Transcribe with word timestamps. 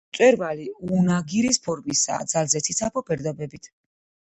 მწვერვალი 0.13 0.63
უნაგირის 0.99 1.61
ფორმისაა, 1.67 2.27
ძალზე 2.33 2.65
ციცაბო 2.71 3.07
ფერდობებით. 3.13 3.73